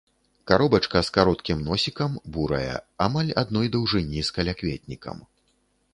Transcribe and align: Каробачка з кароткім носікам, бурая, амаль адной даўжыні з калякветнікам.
Каробачка 0.51 1.01
з 1.09 1.13
кароткім 1.17 1.59
носікам, 1.67 2.17
бурая, 2.37 2.75
амаль 3.07 3.31
адной 3.45 3.67
даўжыні 3.77 4.27
з 4.31 4.37
калякветнікам. 4.39 5.17